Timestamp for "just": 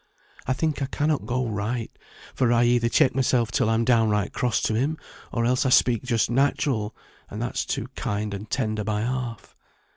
6.01-6.27